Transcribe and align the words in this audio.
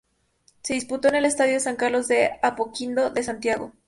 Se 0.63 0.73
disputó 0.73 1.09
en 1.09 1.15
el 1.17 1.25
estadio 1.25 1.59
San 1.59 1.75
Carlos 1.75 2.07
de 2.07 2.31
Apoquindo 2.41 3.11
de 3.11 3.21
Santiago. 3.21 3.71